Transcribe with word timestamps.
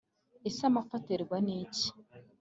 ese 0.47 0.61
amapfa 0.69 0.93
aterwa 1.01 1.35
n’iki’ 1.45 1.87